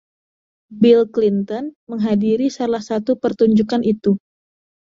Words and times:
Bill 0.79 1.03
Clinton 1.13 1.63
menghadiri 1.91 2.47
salah 2.57 2.81
satu 2.89 3.11
pertunjukan 3.23 3.81
itu. 3.93 4.11